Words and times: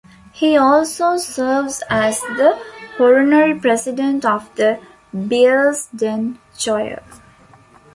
He 0.31 0.57
also 0.57 1.17
serves 1.17 1.83
as 1.87 2.21
the 2.21 2.59
Honorary 2.99 3.53
President 3.53 4.25
of 4.25 4.49
the 4.55 4.79
Bearsden 5.15 6.39
Choir. 6.59 7.03